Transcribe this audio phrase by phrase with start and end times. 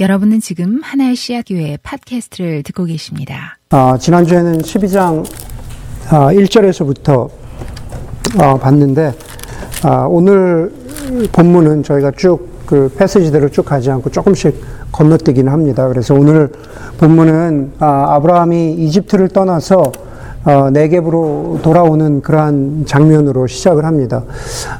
[0.00, 3.58] 여러분은 지금 하나의 씨앗 교회 팟캐스트를 듣고 계십니다.
[3.70, 5.20] 어, 지난주에는 12장
[6.12, 7.30] 어, 1절에서부터
[8.38, 9.14] 어, 봤는데
[9.82, 10.72] 아, 오늘
[11.32, 14.60] 본문은 저희가 쭉 그 패스지대로 쭉 가지 않고 조금씩
[14.92, 15.88] 건너뛰기는 합니다.
[15.88, 16.50] 그래서 오늘
[16.98, 19.92] 본문은 아, 브라함이 이집트를 떠나서
[20.46, 24.22] 어, 네겝으로 돌아오는 그러한 장면으로 시작을 합니다.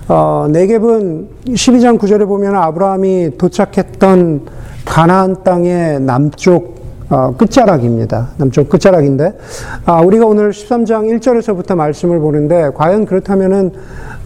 [0.07, 4.43] 어, 네겝은 12장 9절에 보면 아브라함이 도착했던
[4.85, 6.77] 가나안 땅의 남쪽
[7.11, 8.31] 어, 끝자락입니다.
[8.37, 9.39] 남쪽 끝자락인데,
[9.85, 13.73] 아, 우리가 오늘 13장 1절에서부터 말씀을 보는데, 과연 그렇다면은,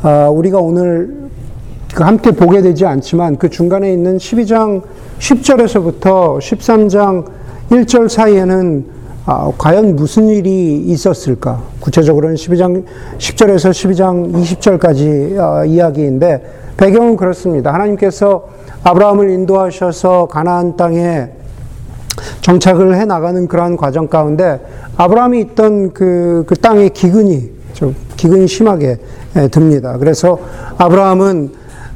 [0.01, 1.29] 아, 우리가 오늘
[1.95, 4.81] 그 함께 보게 되지 않지만, 그 중간에 있는 12장
[5.19, 7.27] 10절에서부터 13장
[7.69, 9.00] 1절 사이에는,
[9.33, 11.63] 아, 과연 무슨 일이 있었을까?
[11.79, 12.85] 구체적으로는 12장
[13.19, 16.43] 10절에서 12장 20절까지 어, 이야기인데,
[16.77, 17.73] 배경은 그렇습니다.
[17.73, 18.49] 하나님께서
[18.83, 21.29] 아브라함을 인도하셔서 가나안 땅에
[22.41, 24.59] 정착을 해 나가는 그러한 과정 가운데
[24.97, 28.99] 아브라함이 있던 그, 그 땅에 기근이 좀 기근이 심하게
[29.53, 29.97] 듭니다.
[29.97, 30.41] 그래서
[30.77, 31.53] 아브라함은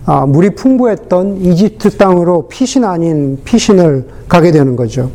[0.07, 5.11] 아, 물이 풍부했던 이집트 땅으로 피신 아닌 피신을 가게 되는 거죠.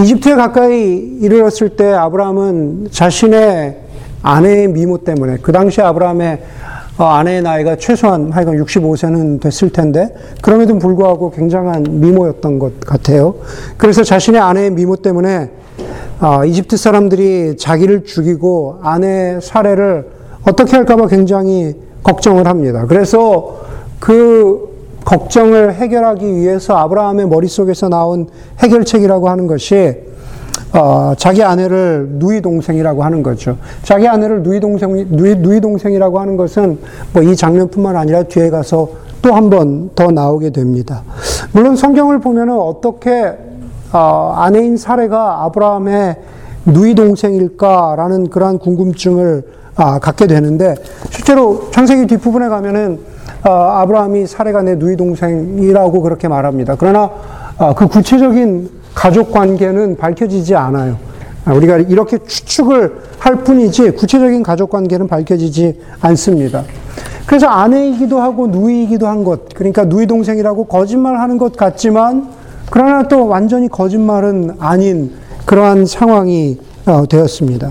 [0.00, 3.76] 이집트에 가까이 이르렀을 때 아브라함은 자신의
[4.22, 6.42] 아내의 미모 때문에 그 당시 아브라함의
[6.98, 13.36] 어, 아내의 나이가 최소한 하여간 65세는 됐을 텐데 그럼에도 불구하고 굉장한 미모였던 것 같아요.
[13.78, 15.50] 그래서 자신의 아내의 미모 때문에
[16.20, 20.06] 어, 이집트 사람들이 자기를 죽이고 아내 사례를
[20.46, 22.84] 어떻게 할까봐 굉장히 걱정을 합니다.
[22.86, 23.69] 그래서
[24.00, 24.68] 그
[25.04, 28.26] 걱정을 해결하기 위해서 아브라함의 머릿속에서 나온
[28.58, 29.94] 해결책이라고 하는 것이
[30.72, 33.56] 어, 자기 아내를 누이 동생이라고 하는 거죠.
[33.82, 36.78] 자기 아내를 누이 동생 누이, 누이 동생이라고 하는 것은
[37.12, 38.88] 뭐 이 장면뿐만 아니라 뒤에 가서
[39.22, 41.02] 또 한 번 더 나오게 됩니다.
[41.52, 43.32] 물론 성경을 보면은 어떻게
[43.92, 46.16] 어, 아내인 사례가 아브라함의
[46.66, 49.42] 누이 동생일까라는 그러한 궁금증을
[49.76, 50.74] 아, 갖게 되는데
[51.10, 56.76] 실제로 창세기 뒷부분에 가면은 어, 아브라함이 사례가 내 누이 동생이라고 그렇게 말합니다.
[56.78, 57.10] 그러나
[57.58, 60.96] 어, 그 구체적인 가족 관계는 밝혀지지 않아요.
[61.44, 66.64] 아, 우리가 이렇게 추측을 할 뿐이지 구체적인 가족 관계는 밝혀지지 않습니다.
[67.26, 72.28] 그래서 아내이기도 하고 누이이기도 한 것, 그러니까 누이 동생이라고 거짓말하는 것 같지만
[72.70, 75.12] 그러나 또 완전히 거짓말은 아닌
[75.44, 77.70] 그러한 상황이 어, 되었습니다.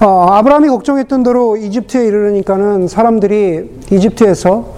[0.00, 4.74] 어, 아브라함이 걱정했던 대로 이집트에 이르르니까는 사람들이 이집트에서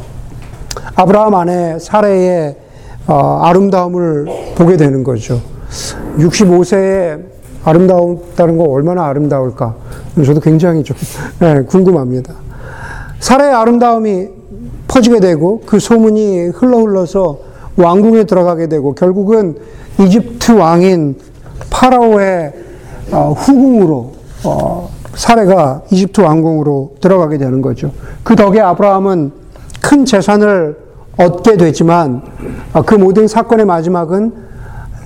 [0.95, 2.57] 아브라함 아내 사례의
[3.07, 4.27] 어, 아름다움을
[4.57, 5.41] 보게 되는 거죠.
[6.19, 7.23] 65세에
[7.65, 9.75] 아름다웠다는 거 얼마나 아름다울까?
[10.25, 10.97] 저도 굉장히 좀
[11.41, 12.35] 네, 궁금합니다.
[13.21, 14.29] 사례의 아름다움이
[14.89, 17.39] 퍼지게 되고 그 소문이 흘러 흘러서
[17.77, 19.57] 왕궁에 들어가게 되고 결국은
[20.01, 21.17] 이집트 왕인
[21.71, 22.53] 파라오의
[23.13, 27.91] 어, 후궁으로 어, 사례가 이집트 왕궁으로 들어가게 되는 거죠.
[28.23, 29.33] 그 덕에 아브라함은
[29.81, 30.77] 큰 재산을
[31.17, 32.23] 얻게 되지만
[32.73, 34.33] 아, 그 모든 사건의 마지막은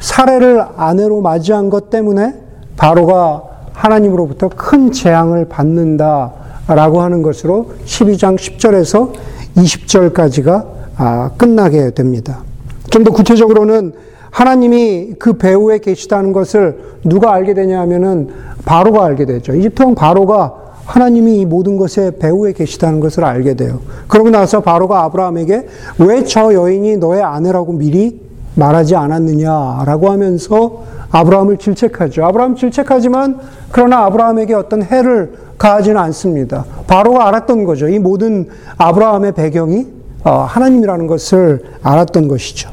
[0.00, 2.34] 사례를 아내로 맞이한 것 때문에
[2.76, 9.12] 바로가 하나님으로부터 큰 재앙을 받는다라고 하는 것으로 12장 10절에서
[9.56, 10.66] 20절까지가
[10.96, 12.40] 아, 끝나게 됩니다.
[12.90, 13.94] 좀 더 구체적으로는
[14.32, 18.28] 하나님이 그 배후에 계시다는 것을 누가 알게 되냐 하면은
[18.64, 19.54] 바로가 알게 되죠.
[19.54, 20.54] 이집트 왕 바로가
[20.86, 23.80] 하나님이 이 모든 것에 배후에 계시다는 것을 알게 돼요.
[24.08, 25.66] 그러고 나서 바로가 아브라함에게
[25.98, 28.20] 왜 저 여인이 너의 아내라고 미리
[28.56, 32.24] 말하지 않았느냐라고 하면서 아브라함을 질책하죠.
[32.24, 33.38] 아브라함 질책하지만
[33.70, 36.64] 그러나 아브라함에게 어떤 해를 가하지는 않습니다.
[36.86, 37.88] 바로가 알았던 거죠.
[37.88, 39.86] 이 모든 아브라함의 배경이
[40.24, 42.70] 어, 하나님이라는 것을 알았던 것이죠.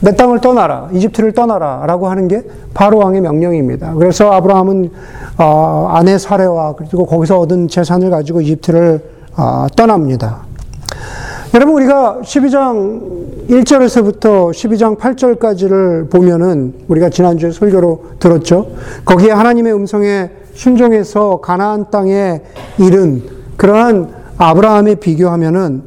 [0.00, 2.42] 내 땅을 떠나라, 이집트를 떠나라 라고 하는 게
[2.72, 3.94] 바로 왕의 명령입니다.
[3.94, 4.90] 그래서 아브라함은
[5.38, 9.02] 어, 아내 사례와 그리고 거기서 얻은 재산을 가지고 이집트를
[9.36, 10.48] 어, 떠납니다.
[11.54, 18.66] 여러분 우리가 12장 1절에서부터 12장 8절까지를 보면은 우리가 지난주에 설교로 들었죠.
[19.04, 22.42] 거기에 하나님의 음성에 순종해서 가나안 땅에
[22.78, 23.22] 이른
[23.56, 25.82] 그러한 아브라함에 비교하면은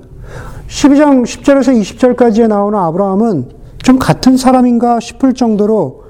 [0.67, 6.03] 12장 10절에서 20절까지에 나오는 아브라함은 좀 같은 사람인가 싶을 정도로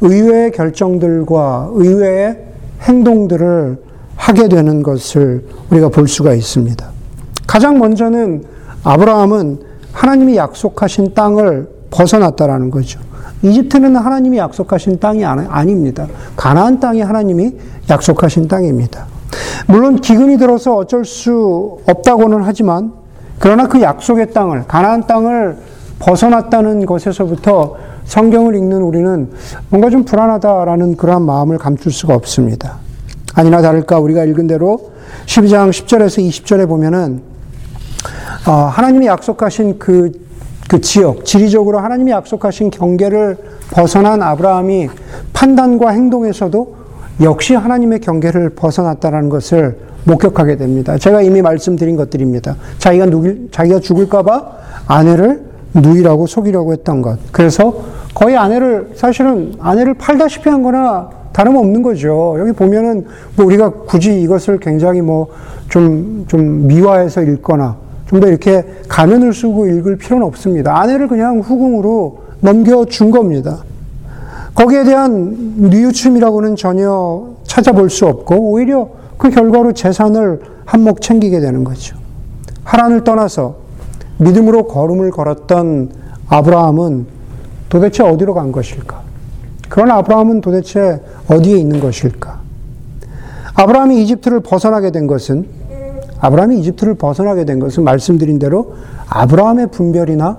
[0.00, 2.38] 의외의 결정들과 의외의
[2.82, 3.78] 행동들을
[4.16, 6.86] 하게 되는 것을 우리가 볼 수가 있습니다.
[7.46, 8.44] 가장 먼저는
[8.84, 9.60] 아브라함은
[9.92, 13.00] 하나님이 약속하신 땅을 벗어났다라는 거죠.
[13.42, 16.06] 이집트는 하나님이 약속하신 땅이 아닙니다.
[16.36, 17.52] 가나안 땅이 하나님이
[17.88, 19.06] 약속하신 땅입니다.
[19.66, 22.92] 물론 기근이 들어서 어쩔 수 없다고는 하지만
[23.38, 25.56] 그러나 그 약속의 땅을 가나안 땅을
[25.98, 29.30] 벗어났다는 것에서부터 성경을 읽는 우리는
[29.68, 32.78] 뭔가 좀 불안하다라는 그러한 마음을 감출 수가 없습니다.
[33.34, 34.92] 아니나 다를까 우리가 읽은 대로
[35.26, 37.22] 12장 10절에서 20절에 보면은
[38.46, 40.12] 어, 하나님이 약속하신 그,
[40.68, 43.36] 그 지역, 지리적으로 하나님이 약속하신 경계를
[43.70, 44.88] 벗어난 아브라함이
[45.32, 46.76] 판단과 행동에서도
[47.22, 50.96] 역시 하나님의 경계를 벗어났다는 것을 목격하게 됩니다.
[50.96, 52.56] 제가 이미 말씀드린 것들입니다.
[52.78, 54.52] 자기가 누길, 자기가 죽을까봐
[54.86, 55.44] 아내를
[55.80, 57.18] 누이라고 속이려고 했던 것.
[57.32, 57.74] 그래서
[58.14, 62.36] 거의 아내를, 사실은 아내를 팔다시피 한 거나 다름없는 거죠.
[62.38, 63.06] 여기 보면은
[63.36, 65.28] 뭐 우리가 굳이 이것을 굉장히 뭐
[65.68, 67.76] 좀, 좀 미화해서 읽거나
[68.06, 70.80] 좀 더 이렇게 가면을 쓰고 읽을 필요는 없습니다.
[70.80, 73.58] 아내를 그냥 후궁으로 넘겨준 겁니다.
[74.54, 78.88] 거기에 대한 뉘우침이라고는 전혀 찾아볼 수 없고 오히려
[79.18, 81.96] 그 결과로 재산을 한몫 챙기게 되는 거죠.
[82.64, 83.65] 하란을 떠나서
[84.18, 85.90] 믿음으로 걸음을 걸었던
[86.28, 87.06] 아브라함은
[87.68, 89.02] 도대체 어디로 간 것일까?
[89.68, 92.40] 그런 아브라함은 도대체 어디에 있는 것일까?
[93.54, 95.46] 아브라함이 이집트를 벗어나게 된 것은
[96.20, 98.74] 아브라함이 이집트를 벗어나게 된 것은 말씀드린 대로
[99.08, 100.38] 아브라함의 분별이나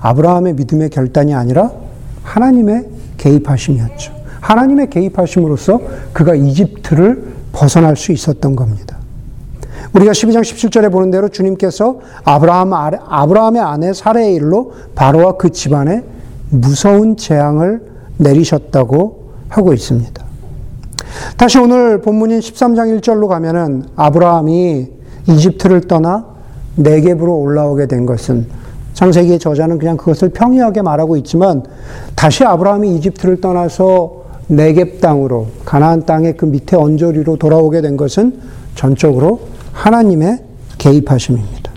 [0.00, 1.72] 아브라함의 믿음의 결단이 아니라
[2.22, 4.12] 하나님의 개입하심이었죠.
[4.40, 5.80] 하나님의 개입하심으로써
[6.12, 8.97] 그가 이집트를 벗어날 수 있었던 겁니다.
[9.94, 16.04] 우리가 12장 17절에 보는 대로 주님께서 아브라함, 아브라함의 아내 사례의 일로 바로와 그 집안에
[16.50, 17.82] 무서운 재앙을
[18.18, 20.24] 내리셨다고 하고 있습니다.
[21.36, 24.88] 다시 오늘 본문인 13장 1절로 가면은 아브라함이
[25.28, 26.26] 이집트를 떠나
[26.76, 28.46] 네겝으로 올라오게 된 것은
[28.94, 31.62] 창세기의 저자는 그냥 그것을 평이하게 말하고 있지만
[32.14, 38.40] 다시 아브라함이 이집트를 떠나서 네겝 땅으로 가나안 땅의 그 밑에 언저리로 돌아오게 된 것은
[38.74, 39.40] 전적으로
[39.72, 40.44] 하나님의
[40.78, 41.72] 개입하심입니다.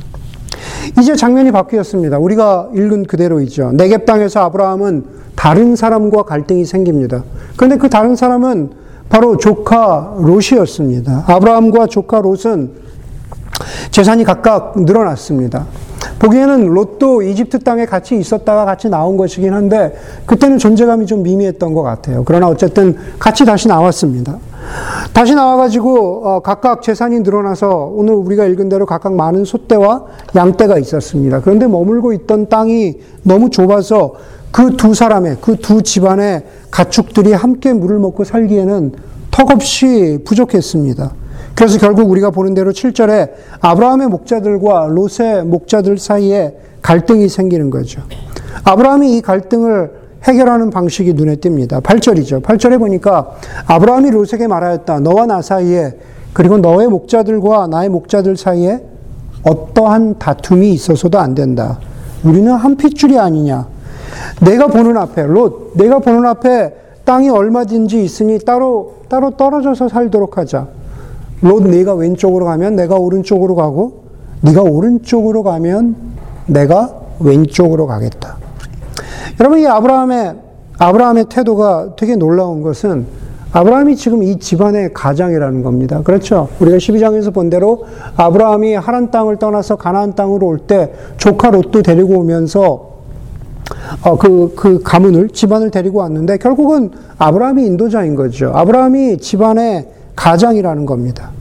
[1.00, 2.18] 이제 장면이 바뀌었습니다.
[2.18, 3.72] 우리가 읽은 그대로이죠.
[3.74, 5.06] 네겝 땅에서 아브라함은
[5.36, 7.24] 다른 사람과 갈등이 생깁니다.
[7.56, 8.72] 그런데 그 다른 사람은
[9.10, 11.26] 바로 조카 롯이었습니다.
[11.28, 12.72] 아브라함과 조카 롯은
[13.92, 15.66] 재산이 각각 늘어났습니다.
[16.20, 19.96] 보기에는 롯도 이집트 땅에 같이 있었다가 같이 나온 것이긴 한데
[20.26, 22.24] 그때는 존재감이 좀 미미했던 것 같아요.
[22.26, 24.38] 그러나 어쨌든 같이 다시 나왔습니다.
[25.14, 30.06] 다시 나와가지고 어, 각각 재산이 늘어나서 오늘 우리가 읽은 대로 각각 많은 소떼와
[30.36, 31.42] 양떼가 있었습니다.
[31.42, 34.14] 그런데 머물고 있던 땅이 너무 좁아서
[34.52, 38.94] 그 두 사람의 그 두 집안의 가축들이 함께 물을 먹고 살기에는
[39.32, 41.14] 턱없이 부족했습니다.
[41.56, 43.32] 그래서 결국 우리가 보는 대로 7절에
[43.62, 48.02] 아브라함의 목자들과 롯의 목자들 사이에 갈등이 생기는 거죠.
[48.64, 51.82] 아브라함이 이 갈등을 해결하는 방식이 눈에 띕니다.
[51.82, 52.42] 8절이죠.
[52.42, 53.32] 8절에 보니까
[53.66, 55.00] 아브라함이 롯에게 말하였다.
[55.00, 55.98] 너와 나 사이에
[56.34, 58.82] 그리고 너의 목자들과 나의 목자들 사이에
[59.44, 61.80] 어떠한 다툼이 있어서도 안 된다.
[62.24, 63.68] 우리는 한 핏줄이 아니냐.
[64.42, 70.68] 내가 보는 앞에 롯, 내가 보는 앞에 땅이 얼마든지 있으니 따로 따로 떨어져서 살도록 하자.
[71.42, 74.04] 롯 네가 왼쪽으로 가면 내가 오른쪽으로 가고
[74.42, 75.96] 네가 오른쪽으로 가면
[76.46, 78.38] 내가 왼쪽으로 가겠다.
[79.42, 80.36] 여러분 이 아브라함의
[80.78, 83.08] 아브라함의 태도가 되게 놀라운 것은
[83.52, 86.02] 아브라함이 지금 이 집안의 가장이라는 겁니다.
[86.04, 86.48] 그렇죠?
[86.60, 92.20] 우리가 12장에서 본 대로 아브라함이 하란 땅을 떠나서 가나안 땅으로 올 때 조카 롯도 데리고
[92.20, 92.92] 오면서
[94.04, 98.52] 어, 그, 그 가문을, 집안을 데리고 왔는데 결국은 아브라함이 인도자인 거죠.
[98.54, 101.32] 아브라함이 집안의 가장이라는 겁니다.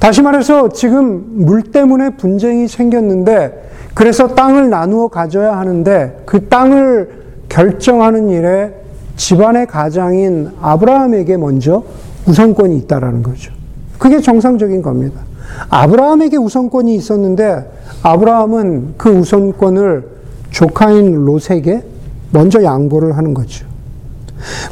[0.00, 7.23] 다시 말해서 지금 물 때문에 분쟁이 생겼는데 그래서 땅을 나누어 가져야 하는데 그 땅을
[7.54, 8.74] 결정하는 일에
[9.16, 11.84] 집안의 가장인 아브라함에게 먼저
[12.26, 13.52] 우선권이 있다라는 거죠.
[13.96, 15.20] 그게 정상적인 겁니다.
[15.68, 17.70] 아브라함에게 우선권이 있었는데
[18.02, 20.04] 아브라함은 그 우선권을
[20.50, 21.84] 조카인 롯에게
[22.32, 23.66] 먼저 양보를 하는 거죠.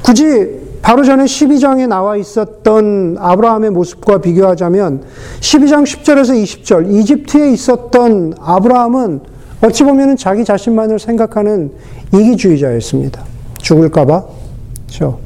[0.03, 5.05] 굳이 바로 전에 12장에 나와 있었던 아브라함의 모습과 비교하자면
[5.39, 9.32] 12장 10절에서 20절 이집트에 있었던 아브라함은
[9.63, 11.71] 어찌 보면 자기 자신만을 생각하는
[12.13, 13.23] 이기주의자였습니다.
[13.59, 14.25] 죽을까봐,
[14.87, 15.21] 그렇죠?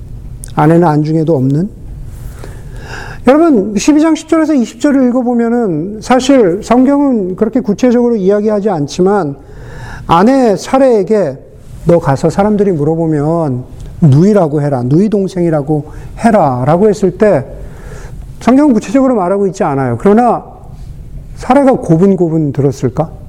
[0.55, 1.71] 아내는 안중에도 없는.
[3.27, 9.37] 여러분 12장 10절에서 20절을 읽어보면은 사실 성경은 그렇게 구체적으로 이야기하지 않지만
[10.07, 11.39] 아내 사례에게
[11.87, 13.65] 너 가서 사람들이 물어보면
[14.03, 15.87] 누이라고 해라, 누이 동생이라고
[16.19, 17.47] 해라, 라고 했을 때
[18.41, 19.97] 성경은 구체적으로 말하고 있지 않아요.
[19.99, 20.45] 그러나
[21.37, 23.26] 사례가 고분고분 들었을까?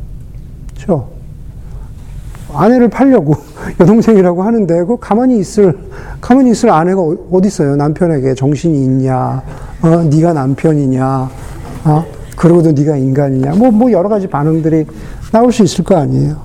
[0.77, 1.07] 그죠?
[2.53, 3.35] 아내를 팔려고
[3.79, 5.77] 여동생이라고 하는데 그 가만히 있을
[6.21, 7.75] 가만히 있을 아내가 어디 있어요?
[7.75, 9.43] 남편에게 정신이 있냐?
[9.81, 11.29] 어, 네가 남편이냐?
[11.85, 12.05] 어?
[12.35, 13.55] 그러고도 네가 인간이냐?
[13.55, 14.85] 뭐, 뭐 여러 가지 반응들이
[15.31, 16.37] 나올 수 있을 거 아니에요.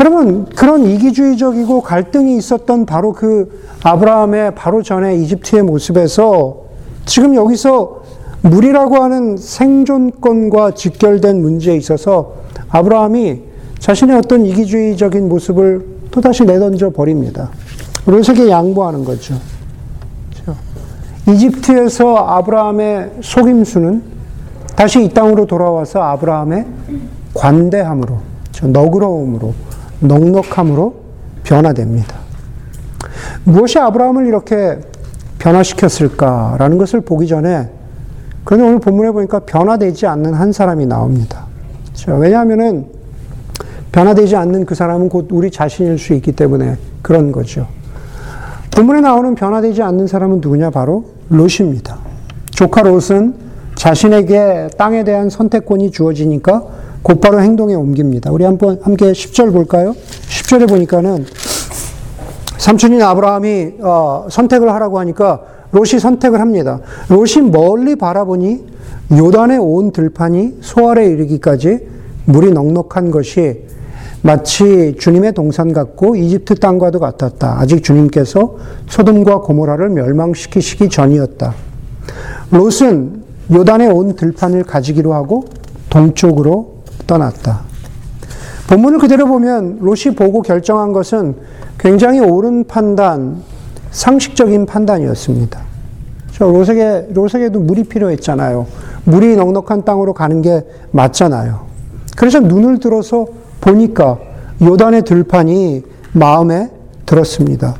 [0.00, 6.64] 여러분, 그런 이기주의적이고 갈등이 있었던 바로 그 아브라함의 바로 전에 이집트의 모습에서
[7.04, 8.02] 지금 여기서
[8.42, 13.42] 물이라고 하는 생존권과 직결된 문제에 있어서 아브라함이
[13.78, 17.50] 자신의 어떤 이기주의적인 모습을 또다시 내던져 버립니다.
[18.06, 19.34] 롯에게 양보하는 거죠.
[20.30, 20.58] 그렇죠?
[21.28, 24.02] 이집트에서 아브라함의 속임수는
[24.76, 26.66] 다시 이 땅으로 돌아와서 아브라함의
[27.34, 28.18] 관대함으로?
[28.62, 29.54] 너그러움으로,
[30.00, 30.94] 넉넉함으로
[31.42, 32.16] 변화됩니다.
[33.44, 34.80] 무엇이 아브라함을 이렇게
[35.38, 37.70] 변화시켰을까라는 것을 보기 전에
[38.44, 41.45] 그런데 오늘 본문에 보니까 변화되지 않는 한 사람이 나옵니다.
[41.96, 42.20] 그렇죠?
[42.20, 42.86] 왜냐하면은
[43.90, 47.66] 변화되지 않는 그 사람은 곧 우리 자신일 수 있기 때문에 그런 거죠.
[48.72, 50.70] 본문에 나오는 변화되지 않는 사람은 누구냐?
[50.70, 51.98] 바로 롯입니다.
[52.50, 53.34] 조카 롯은
[53.74, 56.64] 자신에게 땅에 대한 선택권이 주어지니까
[57.02, 58.30] 곧바로 행동에 옮깁니다.
[58.30, 59.94] 우리 한번 함께 10절 볼까요?
[60.28, 61.24] 10절에 보니까는
[62.58, 65.42] 삼촌인 아브라함이 어, 선택을 하라고 하니까
[65.76, 66.80] 롯이 선택을 합니다.
[67.10, 68.64] 롯이 멀리 바라보니
[69.12, 71.86] 요단의 온 들판이 소알에 이르기까지
[72.24, 73.66] 물이 넉넉한 것이
[74.22, 77.60] 마치 주님의 동산 같고 이집트 땅과도 같았다.
[77.60, 78.56] 아직 주님께서
[78.88, 81.54] 소돔과 고모라를 멸망시키시기 전이었다.
[82.50, 85.44] 롯은 요단의 온 들판을 가지기로 하고
[85.90, 87.60] 동쪽으로 떠났다.
[88.68, 91.36] 본문을 그대로 보면 롯이 보고 결정한 것은
[91.78, 93.42] 굉장히 옳은 판단,
[93.92, 95.65] 상식적인 판단이었습니다.
[96.38, 98.66] 롯에게, 롯에게도 물이 필요했잖아요.
[99.04, 101.66] 물이 넉넉한 땅으로 가는 게 맞잖아요.
[102.16, 103.26] 그래서 눈을 들어서
[103.60, 104.18] 보니까
[104.62, 106.70] 요단의 들판이 마음에
[107.04, 107.76] 들었습니다.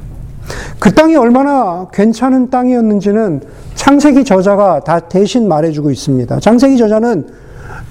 [0.79, 3.41] 그 땅이 얼마나 괜찮은 땅이었는지는
[3.75, 6.41] 창세기 저자가 다 대신 말해주고 있습니다.
[6.41, 7.27] 창세기 저자는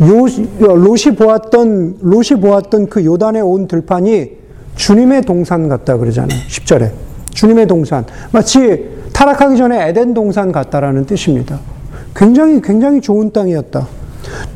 [0.01, 4.31] 요, 롯이 보았던, 롯이 보았던 그 요단에 온 들판이
[4.75, 6.39] 주님의 동산 같다 그러잖아요.
[6.47, 6.91] 10절에.
[7.31, 8.05] 주님의 동산.
[8.31, 11.57] 마치 타락하기 전에 에덴 동산 같다라는 뜻입니다.
[12.13, 13.87] 굉장히, 굉장히 좋은 땅이었다.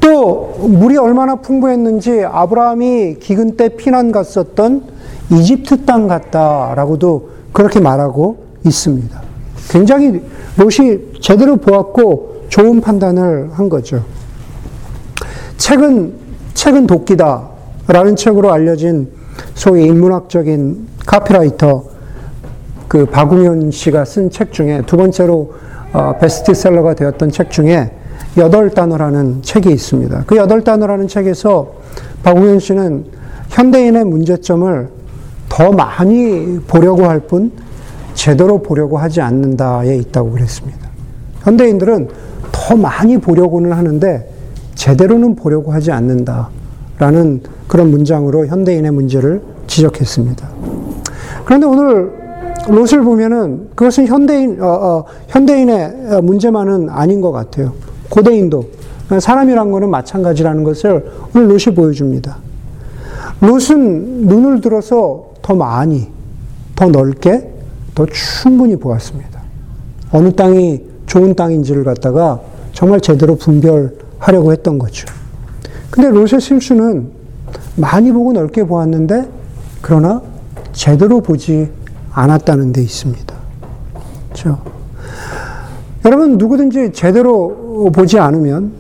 [0.02, 4.84] 또 물이 얼마나 풍부했는지 아브라함이 기근 때 피난 갔었던
[5.32, 9.22] 이집트 땅 같다라고도 그렇게 말하고 있습니다.
[9.70, 10.22] 굉장히
[10.58, 14.04] 롯이 제대로 보았고 좋은 판단을 한 거죠.
[15.56, 16.14] 책은
[16.54, 19.10] 책은 도끼다라는 책으로 알려진
[19.54, 21.89] 소위 인문학적인 카피라이터
[22.90, 25.54] 그 박웅현 씨가 쓴 책 중에 두 번째로
[25.94, 27.92] 어, 베스트셀러가 되었던 책 중에
[28.38, 30.24] 여덟 단어라는 책이 있습니다.
[30.26, 31.74] 그 여덟 단어라는 책에서
[32.24, 33.06] 박우현 씨는
[33.50, 34.90] 현대인의 문제점을
[35.50, 37.52] 더 많이 보려고 할 뿐
[38.16, 40.90] 제대로 보려고 하지 않는다에 있다고 그랬습니다.
[41.44, 42.10] 현대인들은
[42.52, 44.30] 더 많이 보려고는 하는데
[44.76, 50.50] 제대로는 보려고 하지 않는다라는 그런 문장으로 현대인의 문제를 지적했습니다.
[51.46, 52.19] 그런데 오늘
[52.68, 57.74] 롯을 보면은 그것은 현대인 어, 어, 현대인의 문제만은 아닌 것 같아요.
[58.10, 58.64] 고대인도
[59.20, 62.38] 사람이란 것은 마찬가지라는 것을 오늘 롯이 보여줍니다.
[63.42, 66.08] 롯은 눈을 들어서 더 많이,
[66.76, 67.50] 더 넓게,
[67.96, 69.42] 더 충분히 보았습니다.
[70.12, 72.40] 어느 땅이 좋은 땅인지를 갖다가
[72.74, 75.08] 정말 제대로 분별하려고 했던 거죠.
[75.90, 77.10] 근데 롯의 실수는
[77.76, 79.28] 많이 보고 넓게 보았는데,
[79.82, 80.22] 그러나
[80.72, 81.70] 제대로 보지
[82.12, 83.36] 않았다는 데 있습니다.
[84.30, 84.62] 그렇죠?
[86.06, 88.74] 여러분 누구든지 제대로 보지 않으면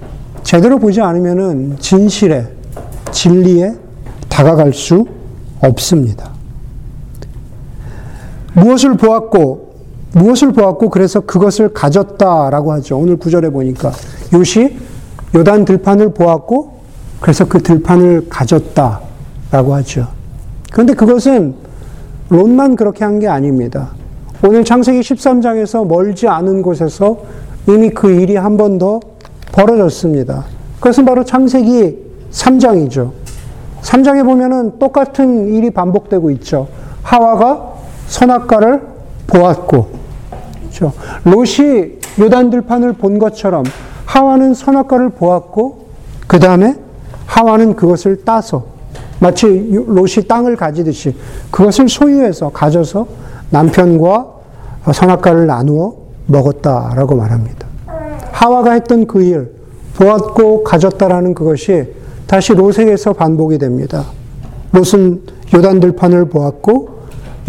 [0.43, 2.47] 제대로 보지 않으면은 진실에
[3.11, 3.75] 진리에
[4.29, 5.05] 다가갈 수
[5.61, 6.31] 없습니다.
[8.53, 9.69] 무엇을 보았고
[10.13, 12.97] 무엇을 보았고 그래서 그것을 가졌다라고 하죠.
[12.97, 13.91] 오늘 구절에 보니까
[14.33, 14.77] 요시
[15.35, 16.79] 요단 들판을 보았고
[17.19, 20.07] 그래서 그 들판을 가졌다라고 하죠.
[20.71, 21.55] 그런데 그것은
[22.29, 23.89] 롯만 그렇게 한 게 아닙니다.
[24.45, 27.17] 오늘 창세기 13장에서 멀지 않은 곳에서
[27.67, 28.99] 이미 그 일이 한 번 더
[29.51, 30.45] 벌어졌습니다.
[30.75, 31.97] 그것은 바로 창세기
[32.31, 33.11] 3장이죠.
[33.81, 36.67] 3장에 보면은 똑같은 일이 반복되고 있죠.
[37.01, 37.73] 하와가
[38.07, 38.81] 선악과를
[39.27, 39.87] 보았고,
[40.61, 40.93] 그렇죠.
[41.25, 43.63] 롯이 요단 들판을 본 것처럼
[44.05, 45.87] 하와는 선악과를 보았고,
[46.27, 46.75] 그 다음에
[47.25, 48.65] 하와는 그것을 따서
[49.19, 51.15] 마치 롯이 땅을 가지듯이
[51.51, 53.07] 그것을 소유해서 가져서
[53.49, 54.27] 남편과
[54.93, 55.95] 선악과를 나누어
[56.27, 57.67] 먹었다라고 말합니다.
[58.31, 59.51] 하와가 했던 그 일,
[59.95, 61.93] 보았고 가졌다라는 그것이
[62.25, 64.05] 다시 롯에게서 반복이 됩니다.
[64.71, 65.23] 롯은
[65.53, 66.99] 요단 들판을 보았고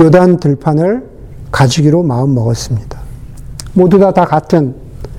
[0.00, 1.08] 요단 들판을
[1.52, 2.98] 가지기로 마음 먹었습니다.
[3.74, 4.74] 모두 다, 다 같은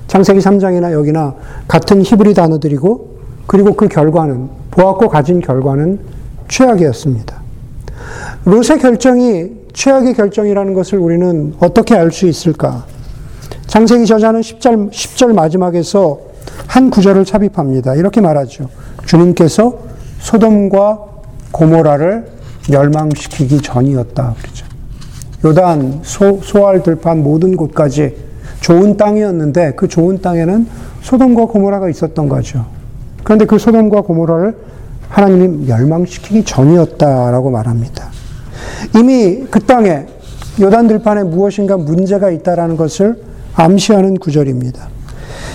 [0.08, 1.34] 창세기 3장이나 여기나
[1.68, 3.12] 같은 히브리 단어들이고
[3.46, 6.00] 그리고 그 결과는 보았고 가진 결과는
[6.52, 7.40] 최악이었습니다.
[8.44, 12.84] 롯의 결정이 최악의 결정이라는 것을 우리는 어떻게 알 수 있을까?
[13.66, 16.20] 장세기 저자는 10절, 10절 마지막에서
[16.66, 17.94] 한 구절을 삽입합니다.
[17.94, 18.68] 이렇게 말하죠.
[19.06, 19.78] 주님께서
[20.18, 20.98] 소돔과
[21.52, 22.26] 고모라를
[22.70, 24.34] 멸망시키기 전이었다.
[24.42, 24.66] 그러죠.
[25.44, 28.14] 요단, 소, 소알 들판 모든 곳까지
[28.60, 30.66] 좋은 땅이었는데 그 좋은 땅에는
[31.00, 32.66] 소돔과 고모라가 있었던 거죠.
[33.24, 34.54] 그런데 그 소돔과 고모라를
[35.12, 38.10] 하나님이 멸망시키기 전이었다라고 말합니다.
[38.96, 40.06] 이미 그 땅에
[40.60, 43.22] 요단 들판에 무엇인가 문제가 있다라는 것을
[43.54, 44.88] 암시하는 구절입니다.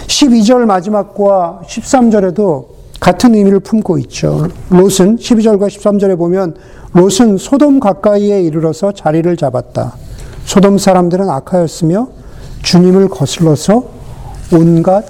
[0.05, 2.67] 12절 마지막과 13절에도
[2.99, 4.47] 같은 의미를 품고 있죠.
[4.69, 6.55] 롯은 12절과 13절에 보면
[6.93, 9.95] 롯은 소돔 가까이에 이르러서 자리를 잡았다.
[10.45, 12.09] 소돔 사람들은 악하였으며
[12.61, 13.85] 주님을 거슬러서
[14.53, 15.05] 온갖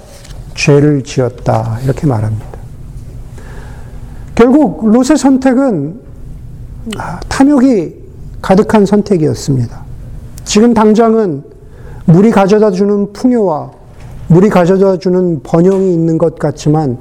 [0.54, 1.78] 죄를 지었다.
[1.84, 2.57] 이렇게 말합니다.
[4.38, 5.98] 결국 롯의 선택은
[7.28, 7.92] 탐욕이
[8.40, 9.82] 가득한 선택이었습니다.
[10.44, 11.42] 지금 당장은
[12.04, 13.72] 물이 가져다 주는 풍요와
[14.28, 16.98] 물이 가져다 주는 번영이 있는 것 같지만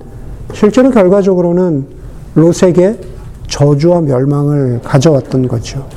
[0.52, 1.86] 실제로 결과적으로는
[2.34, 3.00] 롯에게
[3.46, 5.88] 저주와 멸망을 가져왔던 거죠.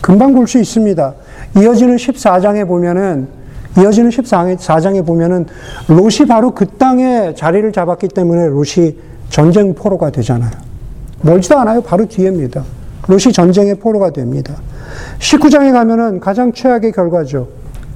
[0.00, 1.14] 금방 볼 수 있습니다.
[1.58, 3.26] 이어지는 14장에 보면은
[3.76, 5.46] 이어지는 14장에 보면은
[5.88, 8.94] 롯이 바로 그 땅에 자리를 잡았기 때문에 롯이
[9.28, 10.52] 전쟁 포로가 되잖아요.
[11.24, 11.80] 멀지도 않아요.
[11.80, 12.62] 바로 뒤에입니다.
[13.08, 14.56] 롯이 전쟁의 포로가 됩니다.
[15.18, 17.48] 19장에 가면은 가장 최악의 결과죠.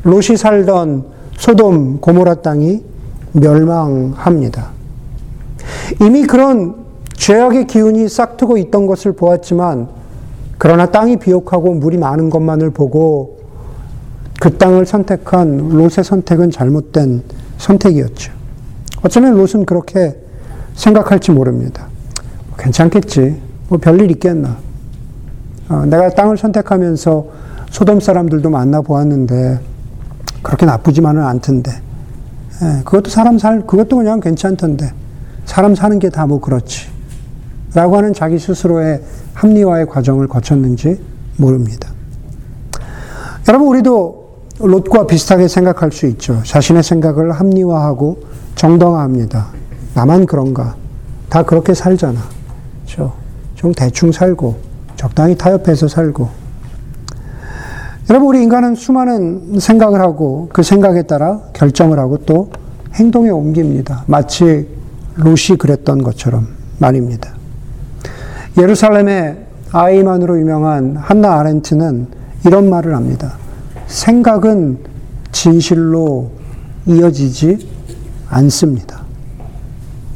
[0.03, 1.05] 롯이 살던
[1.37, 2.83] 소돔 고모라 땅이
[3.33, 4.71] 멸망합니다.
[6.01, 6.75] 이미 그런
[7.15, 9.89] 죄악의 기운이 싹트고 있던 것을 보았지만
[10.57, 13.39] 그러나 땅이 비옥하고 물이 많은 것만을 보고
[14.41, 17.23] 그 땅을 선택한 롯의 선택은 잘못된
[17.59, 18.33] 선택이었죠.
[19.03, 20.17] 어쩌면 롯은 그렇게
[20.75, 21.89] 생각할지 모릅니다.
[22.59, 23.41] 괜찮겠지.
[23.69, 24.57] 뭐 별일 있겠나.
[25.69, 27.27] 어, 내가 땅을 선택하면서
[27.71, 29.61] 소돔 사람들도 만나 보았는데
[30.43, 31.71] 그렇게 나쁘지만은 않던데.
[32.63, 34.93] 예, 그것도 사람 살, 그것도 그냥 괜찮던데.
[35.45, 36.89] 사람 사는 게 다 뭐 그렇지.
[37.75, 39.03] 라고 하는 자기 스스로의
[39.35, 41.01] 합리화의 과정을 거쳤는지
[41.37, 41.91] 모릅니다.
[43.47, 46.43] 여러분, 우리도 롯과 비슷하게 생각할 수 있죠.
[46.45, 48.21] 자신의 생각을 합리화하고
[48.57, 49.47] 정당화합니다.
[49.95, 50.75] 나만 그런가?
[51.29, 52.19] 다 그렇게 살잖아.
[52.89, 53.13] 그렇죠?
[53.55, 54.57] 좀 대충 살고,
[54.97, 56.29] 적당히 타협해서 살고.
[58.09, 62.51] 여러분, 우리 인간은 수많은 생각을 하고 그 생각에 따라 결정을 하고 또
[62.95, 64.05] 행동에 옮깁니다.
[64.07, 64.67] 마치
[65.17, 66.49] 롯이 그랬던 것처럼
[66.79, 67.35] 말입니다.
[68.57, 72.07] 예루살렘의 아이만으로 유명한 한나 아렌트는
[72.47, 73.35] 이런 말을 합니다.
[73.87, 74.79] 생각은
[75.31, 76.31] 진실로
[76.87, 77.69] 이어지지
[78.31, 79.03] 않습니다.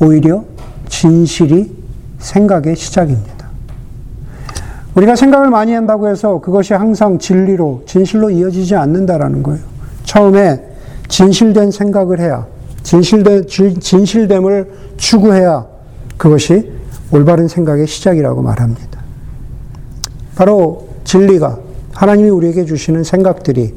[0.00, 0.44] 오히려
[0.88, 1.81] 진실이
[2.22, 3.42] 생각의 시작입니다.
[4.94, 9.60] 우리가 생각을 많이 한다고 해서 그것이 항상 진리로, 진실로 이어지지 않는다라는 거예요.
[10.04, 10.62] 처음에
[11.08, 12.46] 진실된 생각을 해야,
[12.82, 13.46] 진실된,
[13.80, 15.66] 진실됨을 추구해야
[16.16, 16.72] 그것이
[17.10, 19.00] 올바른 생각의 시작이라고 말합니다.
[20.36, 21.58] 바로 진리가
[21.92, 23.74] 하나님이 우리에게 주시는 생각들이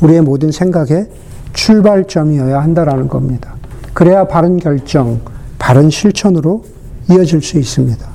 [0.00, 1.08] 우리의 모든 생각의
[1.52, 3.54] 출발점이어야 한다라는 겁니다.
[3.92, 5.20] 그래야 바른 결정,
[5.58, 6.64] 바른 실천으로
[7.10, 8.06] 이어질 수 있습니다.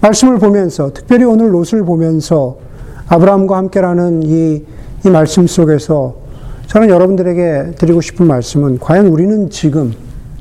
[0.00, 2.58] 말씀을 보면서, 특별히 오늘 롯을 보면서
[3.06, 4.64] 아브라함과 함께라는 이,
[5.04, 6.16] 이 말씀 속에서
[6.66, 9.94] 저는 여러분들에게 드리고 싶은 말씀은 과연 우리는 지금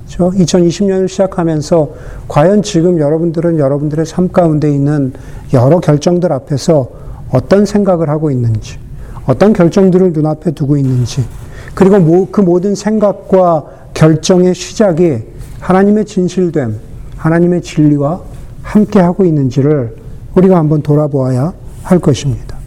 [0.08, 1.90] 2020년을 시작하면서
[2.28, 5.14] 과연 지금 여러분들은 여러분들의 삶 가운데 있는
[5.54, 6.90] 여러 결정들 앞에서
[7.32, 8.78] 어떤 생각을 하고 있는지,
[9.26, 11.26] 어떤 결정들을 눈앞에 두고 있는지,
[11.74, 15.20] 그리고 그 모든 생각과 결정의 시작이
[15.60, 16.93] 하나님의 진실됨,
[17.24, 18.20] 하나님의 진리와
[18.62, 19.96] 함께 하고 있는지를
[20.36, 22.58] 우리가 한번 돌아보아야 할 것입니다.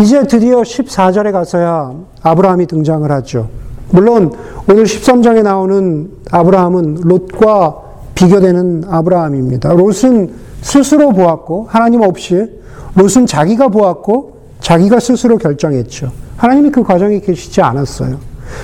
[0.00, 1.92] 이제 드디어 14절에 가서야
[2.22, 3.48] 아브라함이 등장을 하죠.
[3.90, 4.32] 물론
[4.68, 7.78] 오늘 13장에 나오는 아브라함은 롯과
[8.14, 9.72] 비교되는 아브라함입니다.
[9.72, 12.46] 롯은 스스로 보았고 하나님 없이
[12.94, 16.12] 롯은 자기가 보았고 자기가 스스로 결정했죠.
[16.36, 18.18] 하나님이 그 과정에 계시지 않았어요.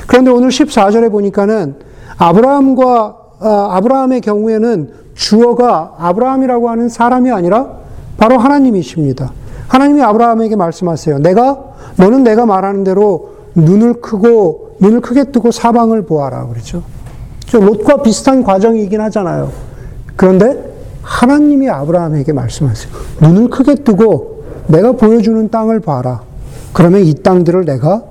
[0.06, 1.74] 그런데 오늘 14절에 보니까는
[2.16, 7.68] 아브라함과 아, 아브라함의 경우에는 주어가 아브라함이라고 하는 사람이 아니라
[8.16, 9.32] 바로 하나님이십니다.
[9.68, 11.18] 하나님이 아브라함에게 말씀하세요.
[11.18, 11.58] 내가
[11.96, 16.82] 너는 내가 말하는 대로 눈을 크고 눈을 크게 뜨고 사방을 보아라 그렇죠.
[17.52, 19.50] 롯과 비슷한 과정이긴 하잖아요.
[20.16, 22.92] 그런데 하나님이 아브라함에게 말씀하세요.
[23.22, 26.22] 눈을 크게 뜨고 내가 보여주는 땅을 봐라.
[26.72, 28.02] 그러면 이 땅들을 내가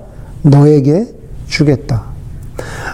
[0.42, 1.06] 너에게
[1.46, 2.04] 주겠다.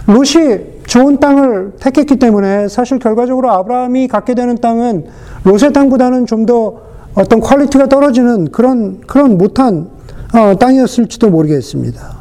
[0.06, 5.06] 롯이 좋은 땅을 택했기 때문에 사실 결과적으로 아브라함이 갖게 되는 땅은
[5.42, 6.82] 롯의 땅보다는 좀 더
[7.14, 9.88] 어떤 quality가 떨어지는 그런, 그런 못한
[10.34, 12.16] 어, 땅이었을지도 모르겠습니다.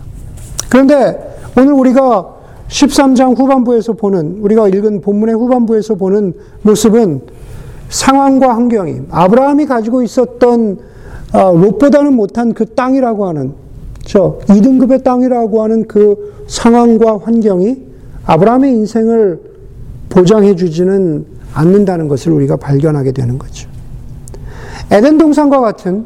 [0.69, 2.33] 그런데 오늘 우리가
[2.69, 7.21] 13장 후반부에서 보는, 우리가 읽은 본문의 후반부에서 보는 모습은
[7.89, 10.79] 상황과 환경이, 아브라함이 가지고 있었던
[11.33, 13.53] 어, 롯보다는 못한 그 땅이라고 하는,
[14.05, 17.90] 저 2등급의 땅이라고 하는 그 상황과 환경이
[18.25, 19.39] 아브라함의 인생을
[20.09, 23.69] 보장해 주지는 않는다는 것을 우리가 발견하게 되는 거죠.
[24.89, 26.05] 에덴 동산과 같은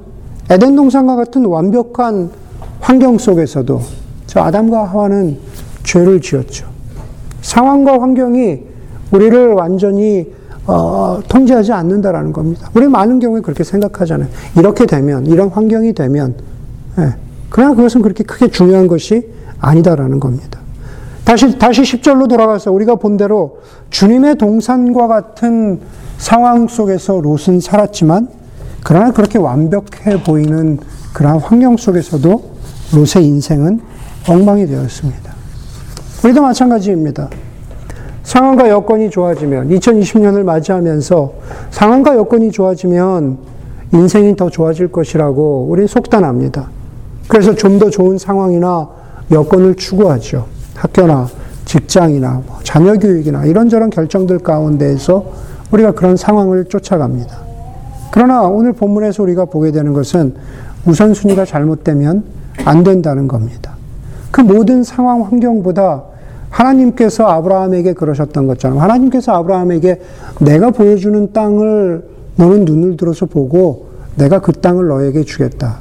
[0.50, 2.30] 에덴 동산과 같은 완벽한
[2.80, 3.82] 환경 속에서도
[4.28, 5.38] 저 아담과 하와는
[5.84, 6.68] 죄를 지었죠.
[7.42, 8.62] 상황과 환경이
[9.12, 10.34] 우리를 완전히
[10.68, 12.70] 어, 통제하지 않는다라는 겁니다.
[12.74, 14.28] 우리 많은 경우에 그렇게 생각하잖아요.
[14.58, 16.34] 이렇게 되면, 이런 환경이 되면,
[16.98, 17.14] 예,
[17.52, 20.60] 그러나 그것은 그렇게 크게 중요한 것이 아니다라는 겁니다.
[21.26, 23.58] 다시, 다시 10절로 돌아가서 우리가 본 대로
[23.90, 25.82] 주님의 동산과 같은
[26.18, 28.30] 상황 속에서 롯은 살았지만,
[28.84, 30.80] 그러나 그렇게 완벽해 보이는
[31.14, 32.44] 그러한 환경 속에서도
[32.94, 33.82] 롯의 인생은
[34.30, 35.34] 엉망이 되었습니다.
[36.24, 37.30] 우리도 마찬가지입니다.
[38.24, 41.34] 상황과 여건이 좋아지면, 2020년을 맞이하면서
[41.72, 43.38] 상황과 여건이 좋아지면
[43.94, 46.70] 인생이 더 좋아질 것이라고 우리는 속단합니다.
[47.28, 48.88] 그래서 좀 더 좋은 상황이나
[49.32, 50.55] 여건을 추구하죠.
[50.76, 51.28] 학교나
[51.66, 55.26] 직장이나 뭐 자녀 교육이나 이런저런 결정들 가운데에서
[55.72, 57.38] 우리가 그런 상황을 쫓아갑니다.
[58.12, 60.36] 그러나 오늘 본문에서 우리가 보게 되는 것은
[60.86, 62.24] 우선순위가 잘못되면
[62.64, 63.76] 안 된다는 겁니다.
[64.32, 66.04] 그 모든 상황 환경보다
[66.50, 70.02] 하나님께서 아브라함에게 그러셨던 것처럼 하나님께서 아브라함에게
[70.40, 72.06] 내가 보여주는 땅을
[72.38, 75.80] 너는 눈을 들어서 보고 내가 그 땅을 너에게 주겠다.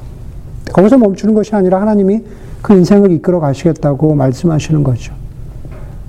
[0.73, 2.23] 거기서 멈추는 것이 아니라 하나님이
[2.65, 5.13] 그 인생을 이끌어 가시겠다고 말씀하시는 거죠.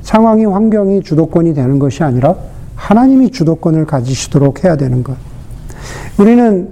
[0.00, 2.34] 상황이 환경이 주도권이 되는 것이 아니라
[2.76, 5.14] 하나님이 주도권을 가지시도록 해야 되는 것.
[6.16, 6.70] 우리는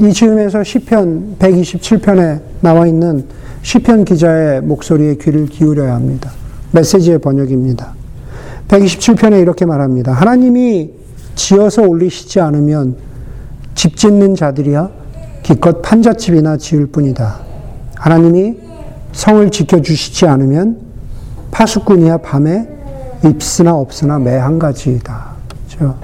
[0.00, 3.24] 이 즈음에서 시편 127편에 나와 있는
[3.62, 6.30] 시편 기자의 목소리에 귀를 기울여야 합니다.
[6.70, 7.94] 메시지의 번역입니다.
[8.68, 10.12] 127편에 이렇게 말합니다.
[10.12, 10.92] 하나님이
[11.34, 12.94] 지어서 올리시지 않으면
[13.74, 14.90] 집 짓는 자들이야
[15.42, 17.40] 기껏 판잣집이나 지을 뿐이다.
[17.96, 18.67] 하나님이
[19.12, 20.78] 성을 지켜주시지 않으면
[21.50, 22.68] 파수꾼이야 밤에
[23.24, 25.28] 입스나 없으나 매 한 가지이다.
[25.68, 25.96] 그렇죠?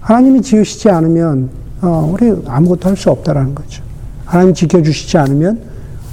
[0.00, 3.82] 하나님이 지으시지 않으면 어, 우리 아무것도 할 수 없다라는 거죠.
[4.24, 5.60] 하나님 지켜주시지 않으면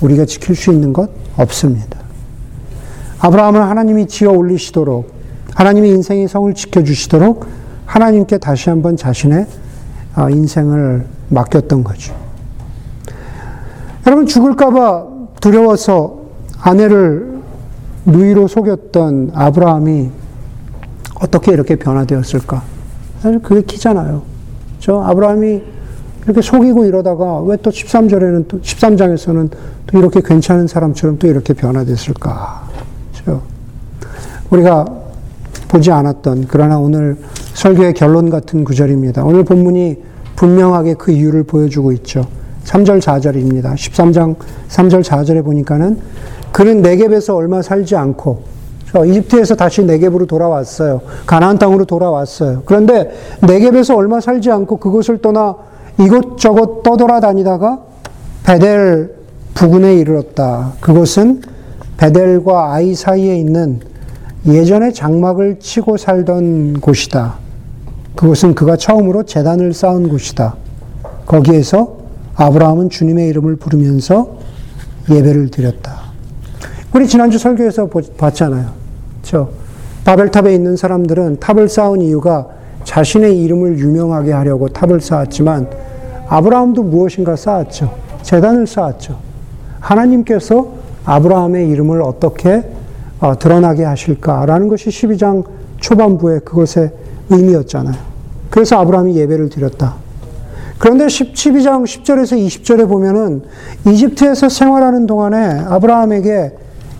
[0.01, 1.99] 우리가 지킬 수 있는 것 없습니다.
[3.19, 5.13] 아브라함을 하나님이 지어 올리시도록
[5.53, 7.45] 하나님의 인생의 성을 지켜주시도록
[7.85, 9.45] 하나님께 다시 한번 자신의
[10.15, 12.15] 어, 인생을 맡겼던 거죠.
[14.07, 15.05] 여러분 죽을까봐
[15.41, 16.19] 두려워서
[16.61, 17.39] 아내를
[18.05, 20.09] 누이로 속였던 아브라함이
[21.21, 22.61] 어떻게 이렇게 변화되었을까?
[23.21, 24.21] 사실 그게 키잖아요.
[24.79, 25.61] 저 아브라함이
[26.25, 29.49] 이렇게 속이고 이러다가 왜 또 13절에는 또 13장에서는
[29.87, 32.67] 또 이렇게 괜찮은 사람처럼 또 이렇게 변화됐을까?
[33.25, 33.39] 그
[34.49, 34.85] 우리가
[35.67, 37.17] 보지 않았던 그러나 오늘
[37.53, 39.23] 설교의 결론 같은 구절입니다.
[39.23, 39.97] 오늘 본문이
[40.35, 42.25] 분명하게 그 이유를 보여주고 있죠.
[42.65, 43.73] 3절 4절입니다.
[43.73, 44.35] 13장
[44.69, 45.99] 3절 4절에 보니까는
[46.51, 48.43] 그는 내geb에서 얼마 살지 않고
[49.07, 51.01] 이집트에서 다시 내geb으로 돌아왔어요.
[51.25, 52.63] 가나안 땅으로 돌아왔어요.
[52.65, 55.55] 그런데 내geb에서 얼마 살지 않고 그곳을 떠나
[55.99, 57.79] 이곳저곳 떠돌아다니다가
[58.43, 59.15] 베델
[59.53, 60.73] 부근에 이르렀다.
[60.79, 61.41] 그곳은
[61.97, 63.81] 베델과 아이 사이에 있는
[64.47, 67.35] 예전에 장막을 치고 살던 곳이다.
[68.15, 70.55] 그곳은 그가 처음으로 재단을 쌓은 곳이다.
[71.25, 71.98] 거기에서
[72.39, 74.37] 아브라함은 주님의 이름을 부르면서
[75.09, 75.99] 예배를 드렸다.
[76.95, 78.69] 우리 지난주 설교에서 봤잖아요.
[79.23, 79.49] 저
[80.05, 82.47] 바벨탑에 있는 사람들은 탑을 쌓은 이유가
[82.85, 85.69] 자신의 이름을 유명하게 하려고 탑을 쌓았지만
[86.29, 87.93] 아브라함도 무엇인가 쌓았죠.
[88.21, 89.19] 재단을 쌓았죠.
[89.81, 90.73] 하나님께서
[91.03, 92.63] 아브라함의 이름을 어떻게
[93.19, 95.43] 어, 드러나게 하실까라는 것이 12장
[95.81, 96.91] 초반부에 그것의
[97.29, 97.97] 의미였잖아요.
[98.49, 100.08] 그래서 아브라함이 예배를 드렸다.
[100.79, 103.43] 그런데 12장 10절에서 20절에 보면은
[103.85, 106.53] 이집트에서 생활하는 동안에 아브라함에게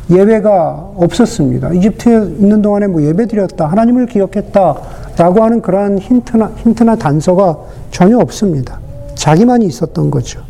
[0.09, 1.71] 예배가 없었습니다.
[1.73, 4.75] 이집트에 있는 동안에 뭐 예배 드렸다, 하나님을 기억했다,
[5.17, 7.57] 라고 하는 그러한 힌트나, 힌트나 단서가
[7.91, 8.79] 전혀 없습니다.
[9.15, 10.41] 자기만이 있었던 거죠.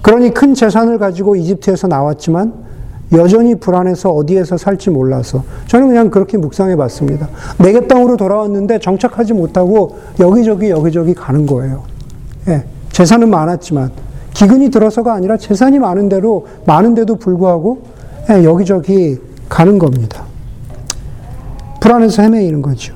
[0.00, 2.54] 그러니 큰 재산을 가지고 이집트에서 나왔지만
[3.12, 7.28] 여전히 불안해서 어디에서 살지 몰라서 저는 그냥 그렇게 묵상해 봤습니다.
[7.58, 11.97] 내게 땅으로 돌아왔는데 정착하지 못하고 여기저기 여기저기 가는 거예요.
[12.48, 13.90] 예, 재산은 많았지만
[14.34, 17.82] 기근이 들어서가 아니라 재산이 많은 대로 많은데도 불구하고
[18.30, 20.24] 예, 여기저기 가는 겁니다.
[21.80, 22.94] 불안해서 헤매이는 거죠.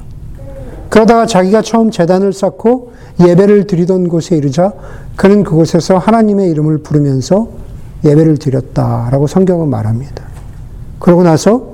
[0.88, 4.73] 그러다가 자기가 처음 재단을 쌓고 예배를 드리던 곳에 이르자
[5.17, 7.49] 그는 그곳에서 하나님의 이름을 부르면서
[8.05, 10.25] 예배를 드렸다라고 성경은 말합니다.
[10.99, 11.73] 그러고 나서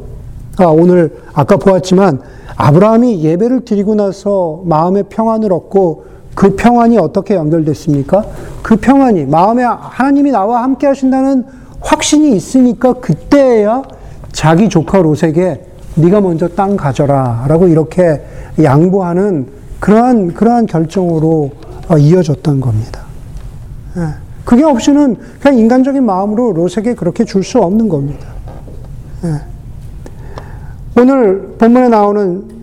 [0.59, 2.21] 아, 오늘 아까 보았지만
[2.57, 6.05] 아브라함이 예배를 드리고 나서 마음의 평안을 얻고
[6.39, 8.25] 그 평안이 어떻게 연결됐습니까?
[8.63, 11.45] 그 평안이 마음에 하나님이 나와 함께 하신다는
[11.81, 13.83] 확신이 있으니까 그때야
[14.31, 18.23] 자기 조카 롯에게 네가 먼저 땅 가져라라고 이렇게
[18.63, 19.49] 양보하는
[19.81, 21.51] 그러한 그러한 결정으로
[21.89, 23.01] 어, 이어졌던 겁니다.
[23.97, 24.03] 예.
[24.45, 28.29] 그게 없이는 그냥 인간적인 마음으로 롯에게 그렇게 줄 수 없는 겁니다.
[29.25, 31.01] 예.
[31.01, 32.58] 오늘 본문에 나오는 아,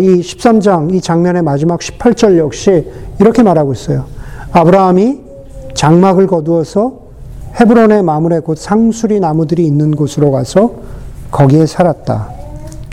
[0.00, 2.86] 이 13장 이 장면의 마지막 18절 역시
[3.18, 4.06] 이렇게 말하고 있어요.
[4.52, 5.20] 아브라함이
[5.74, 7.00] 장막을 거두어서
[7.60, 10.72] 헤브론의 마물에 곧 상수리 나무들이 있는 곳으로 가서
[11.30, 12.30] 거기에 살았다.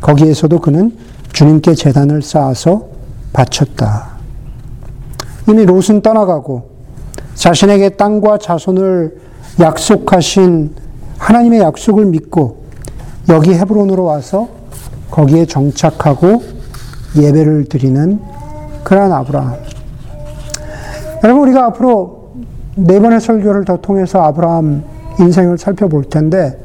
[0.01, 0.95] 거기에서도 그는
[1.33, 2.87] 주님께 재단을 쌓아서
[3.33, 4.17] 바쳤다.
[5.49, 6.69] 이미 롯은 떠나가고
[7.35, 9.17] 자신에게 땅과 자손을
[9.59, 10.75] 약속하신
[11.17, 12.65] 하나님의 약속을 믿고
[13.29, 14.47] 여기 헤브론으로 와서
[15.09, 16.56] 거기에 정착하고
[17.23, 18.19] 예배를 드리는
[18.83, 19.55] 그러한 아브라함.
[21.23, 22.31] 여러분, 우리가 앞으로
[22.75, 24.83] 네 번의 설교를 더 통해서 아브라함
[25.19, 26.57] 인생을 살펴볼 텐데,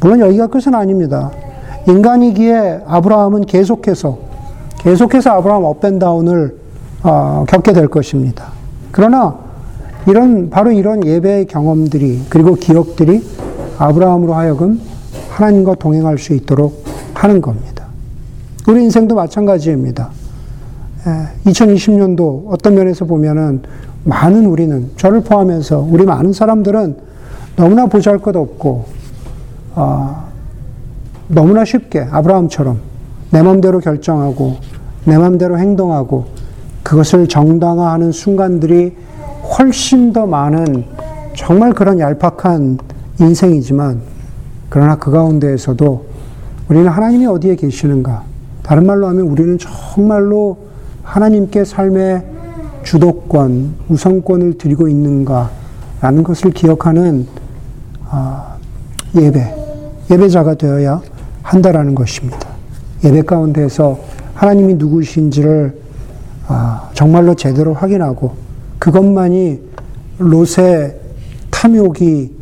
[0.00, 1.30] 물론 여기가 끝은 아닙니다.
[1.88, 4.18] 인간이기에 아브라함은 계속해서,
[4.78, 6.64] 계속해서 아브라함 업앤다운을
[7.02, 8.46] 어, 겪게 될 것입니다.
[8.90, 9.36] 그러나
[10.06, 13.22] 이런, 바로 이런 예배의 경험들이, 그리고 기억들이
[13.78, 14.80] 아브라함으로 하여금
[15.30, 17.73] 하나님과 동행할 수 있도록 하는 겁니다.
[18.66, 20.08] 우리 인생도 마찬가지입니다.
[21.44, 23.60] 2020년도 어떤 면에서 보면은
[24.04, 26.96] 많은 우리는 저를 포함해서 우리 많은 사람들은
[27.56, 28.86] 너무나 보잘 것 없고
[29.74, 30.28] 어,
[31.28, 32.78] 너무나 쉽게 아브라함처럼
[33.32, 34.56] 내 마음대로 결정하고
[35.04, 36.26] 내 마음대로 행동하고
[36.82, 38.96] 그것을 정당화하는 순간들이
[39.58, 40.84] 훨씬 더 많은
[41.36, 42.78] 정말 그런 얄팍한
[43.20, 44.00] 인생이지만
[44.70, 46.06] 그러나 그 가운데에서도
[46.70, 48.33] 우리는 하나님이 어디에 계시는가
[48.64, 50.56] 다른 말로 하면 우리는 정말로
[51.02, 52.24] 하나님께 삶의
[52.82, 57.26] 주도권, 우선권을 드리고 있는가라는 것을 기억하는
[58.08, 58.56] 아,
[59.14, 59.54] 예배,
[60.10, 61.02] 예배자가 되어야
[61.42, 62.48] 한다라는 것입니다.
[63.04, 63.98] 예배 가운데서
[64.34, 65.78] 하나님이 누구신지를
[66.48, 68.32] 아, 정말로 제대로 확인하고
[68.78, 69.60] 그것만이
[70.18, 71.00] 롯의
[71.50, 72.32] 탐욕이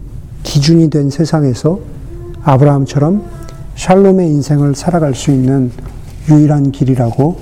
[0.44, 1.80] 기준이 된 세상에서
[2.44, 3.24] 아브라함처럼
[3.74, 5.72] 샬롬의 인생을 살아갈 수 있는
[6.28, 7.36] 유일한 길이라고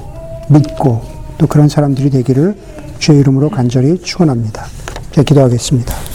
[0.48, 1.02] 믿고
[1.38, 2.56] 또 그런 사람들이 되기를
[2.98, 4.66] 주의 이름으로 간절히 축원합니다.
[5.12, 6.09] 기도하겠습니다.